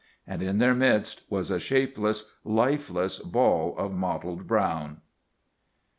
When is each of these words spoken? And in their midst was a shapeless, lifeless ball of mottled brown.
And 0.25 0.41
in 0.41 0.57
their 0.57 0.73
midst 0.73 1.21
was 1.29 1.51
a 1.51 1.59
shapeless, 1.59 2.31
lifeless 2.43 3.19
ball 3.19 3.75
of 3.77 3.93
mottled 3.93 4.47
brown. 4.47 5.01